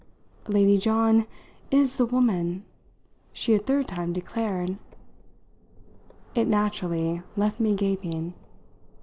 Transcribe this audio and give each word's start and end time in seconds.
"Lady 0.47 0.79
John 0.79 1.27
is 1.69 1.97
the 1.97 2.07
woman," 2.07 2.65
she 3.33 3.53
a 3.53 3.59
third 3.59 3.87
time 3.87 4.13
declared. 4.13 4.79
It 6.33 6.47
naturally 6.47 7.21
left 7.37 7.59
me 7.59 7.75
gaping. 7.75 8.33